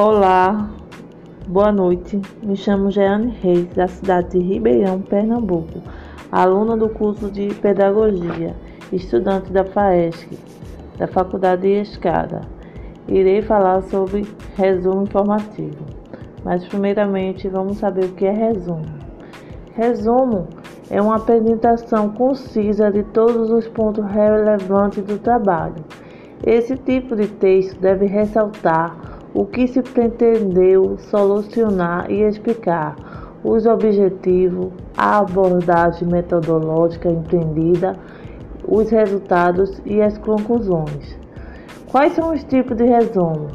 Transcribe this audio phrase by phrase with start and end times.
[0.00, 0.70] Olá,
[1.48, 2.22] boa noite.
[2.40, 5.82] Me chamo Jeane Reis, da cidade de Ribeirão, Pernambuco,
[6.30, 8.54] aluna do curso de Pedagogia,
[8.92, 10.38] estudante da FAESC,
[10.96, 12.42] da Faculdade de Escada.
[13.08, 14.24] Irei falar sobre
[14.56, 15.84] resumo informativo,
[16.44, 18.86] mas primeiramente vamos saber o que é resumo.
[19.74, 20.46] Resumo
[20.88, 25.84] é uma apresentação concisa de todos os pontos relevantes do trabalho.
[26.46, 32.96] Esse tipo de texto deve ressaltar o que se pretendeu solucionar e explicar,
[33.44, 37.96] os objetivos, a abordagem metodológica empreendida,
[38.66, 41.18] os resultados e as conclusões.
[41.90, 43.48] Quais são os tipos de resumo?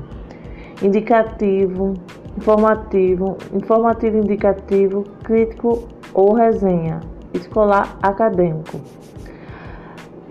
[0.81, 1.93] Indicativo,
[2.37, 6.99] informativo, informativo indicativo, crítico ou resenha,
[7.33, 8.79] escolar acadêmico.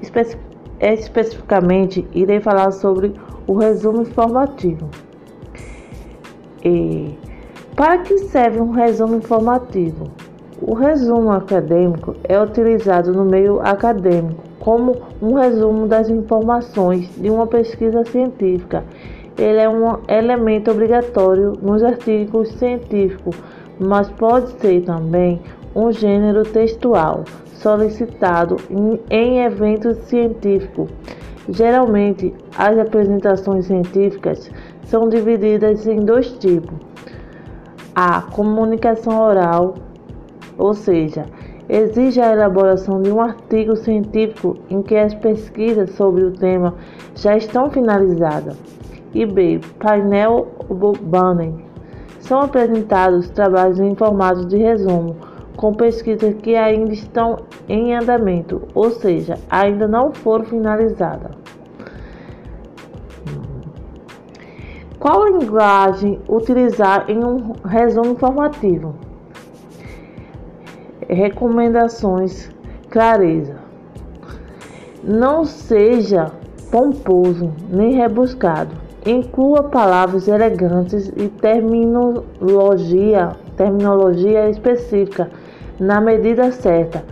[0.01, 0.37] Espe
[0.81, 3.15] especificamente, irei falar sobre
[3.47, 4.89] o resumo informativo.
[6.65, 7.19] E
[7.75, 10.09] para que serve um resumo informativo?
[10.61, 17.49] O resumo acadêmico é utilizado no meio acadêmico como um resumo das informações de uma
[17.49, 18.85] pesquisa científica.
[19.37, 23.37] Ele é um elemento obrigatório nos artigos científicos,
[23.81, 25.41] mas pode ser também
[25.75, 28.57] um gênero textual solicitado
[29.11, 30.91] em eventos científicos.
[31.49, 34.51] Geralmente, as apresentações científicas
[34.85, 36.75] são divididas em dois tipos:
[37.95, 39.75] a comunicação oral,
[40.57, 41.27] ou seja,
[41.69, 46.75] exige a elaboração de um artigo científico em que as pesquisas sobre o tema
[47.15, 48.57] já estão finalizadas,
[49.13, 50.49] e B, painel
[51.03, 51.53] banner.
[52.21, 55.17] São apresentados trabalhos em formato de resumo,
[55.63, 61.31] com pesquisas que ainda estão em andamento, ou seja, ainda não foram finalizadas.
[64.99, 68.97] Qual linguagem utilizar em um resumo informativo?
[71.09, 72.51] Recomendações:
[72.91, 73.55] clareza.
[75.01, 76.33] Não seja
[76.73, 78.75] pomposo nem rebuscado.
[79.07, 85.31] Inclua palavras elegantes e terminologia, terminologia específica
[85.83, 87.05] na medida certa.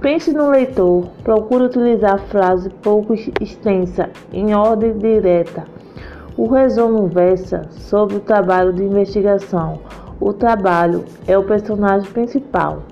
[0.00, 5.64] Pense no leitor, procure utilizar frases pouco extensa, em ordem direta
[6.38, 9.80] o resumo versa sobre o trabalho de investigação.
[10.20, 12.84] O trabalho é o personagem principal.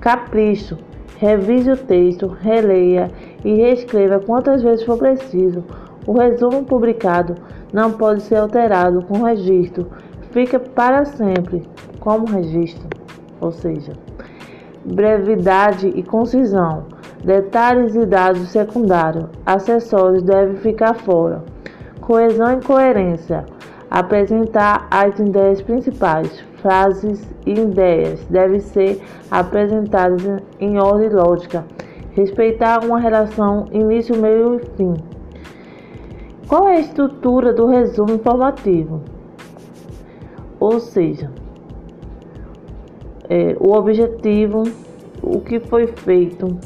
[0.00, 0.78] Capricho.
[1.18, 3.10] Revise o texto, releia
[3.44, 5.62] e reescreva quantas vezes for preciso.
[6.06, 7.34] O resumo publicado
[7.70, 9.88] não pode ser alterado com registro.
[10.30, 11.62] Fica para sempre
[12.00, 12.88] como registro.
[13.40, 13.92] Ou seja,
[14.86, 16.84] brevidade e concisão.
[17.24, 21.42] Detalhes e dados secundários, acessórios devem ficar fora.
[22.00, 23.44] Coesão e coerência.
[23.90, 26.44] Apresentar as ideias principais.
[26.62, 30.22] Frases e ideias devem ser apresentadas
[30.60, 31.64] em ordem lógica.
[32.12, 34.94] Respeitar uma relação início, meio e fim.
[36.48, 39.02] Qual é a estrutura do resumo informativo?
[40.58, 41.30] Ou seja,
[43.28, 44.64] é, o objetivo,
[45.22, 46.56] o que foi feito,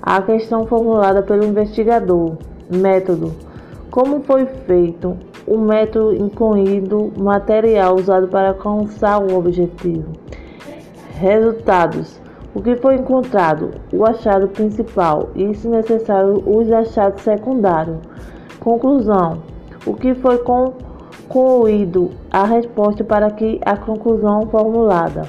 [0.00, 2.36] a questão formulada pelo investigador,
[2.70, 3.32] método,
[3.90, 5.16] como foi feito
[5.46, 10.12] o método incluindo material usado para alcançar o objetivo.
[11.14, 12.20] Resultados:
[12.54, 15.30] o que foi encontrado, o achado principal.
[15.34, 17.98] E, se necessário, os achados secundários.
[18.60, 19.42] Conclusão:
[19.86, 25.22] o que foi concluído, a resposta para que a conclusão formulada.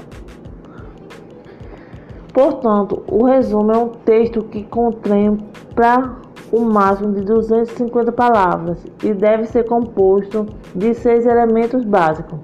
[2.32, 6.16] Portanto, o resumo é um texto que contempla
[6.52, 12.38] o máximo de 250 palavras e deve ser composto de seis elementos básicos.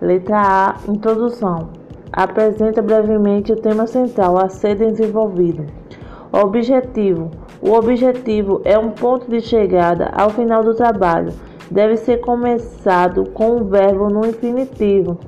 [0.00, 0.76] Letra A.
[0.88, 1.70] Introdução.
[2.12, 5.64] Apresenta brevemente o tema central a ser desenvolvido.
[6.32, 7.30] Objetivo.
[7.60, 11.32] O objetivo é um ponto de chegada ao final do trabalho.
[11.70, 15.18] Deve ser começado com o verbo no infinitivo.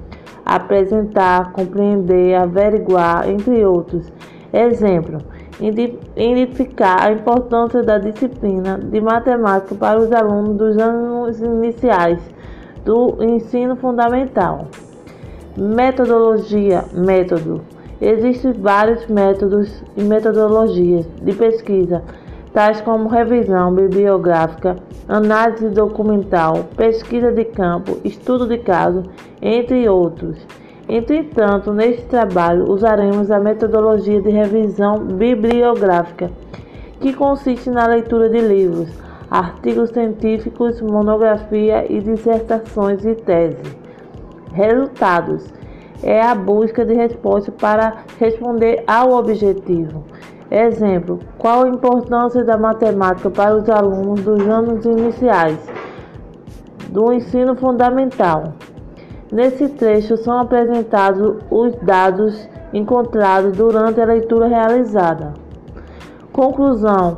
[0.45, 4.13] Apresentar, compreender, averiguar, entre outros.
[4.53, 5.19] Exemplo:
[6.17, 12.21] identificar a importância da disciplina de matemática para os alunos dos anos iniciais
[12.85, 14.67] do ensino fundamental.
[15.57, 17.63] Metodologia, método.
[18.01, 22.03] Existem vários métodos e metodologias de pesquisa,
[22.55, 24.77] tais como revisão bibliográfica,
[25.09, 29.03] análise documental, pesquisa de campo, estudo de caso,
[29.43, 30.39] entre outros.
[30.89, 36.31] Entretanto, neste trabalho usaremos a metodologia de revisão bibliográfica,
[37.01, 38.89] que consiste na leitura de livros,
[39.29, 43.77] artigos científicos, monografia e dissertações e tese.
[44.53, 45.53] Resultados
[46.05, 50.05] é a busca de resposta para responder ao objetivo.
[50.51, 55.59] Exemplo: qual a importância da matemática para os alunos dos anos iniciais
[56.91, 58.53] do ensino fundamental?
[59.33, 65.33] Nesse trecho são apresentados os dados encontrados durante a leitura realizada.
[66.33, 67.17] Conclusão: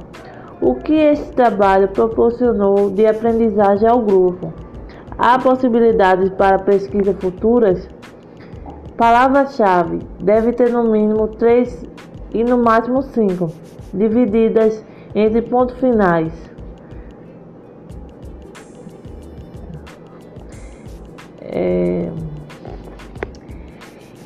[0.61, 4.52] o que esse trabalho proporcionou de aprendizagem ao grupo?
[5.19, 7.88] Há possibilidades para pesquisas futuras?
[8.96, 11.84] Palavra-chave deve ter no mínimo três
[12.37, 13.50] e no máximo cinco,
[13.94, 14.85] divididas
[15.15, 16.33] entre pontos finais.
[21.41, 22.11] É...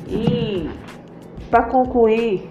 [0.09, 0.69] E
[1.49, 2.49] para concluir,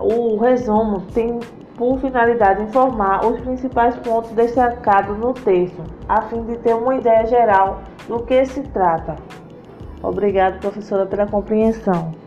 [0.00, 1.38] o resumo tem
[1.76, 7.26] por finalidade informar os principais pontos destacados no texto, a fim de ter uma ideia
[7.26, 9.16] geral do que se trata.
[10.02, 12.21] Obrigado, professora, pela compreensão.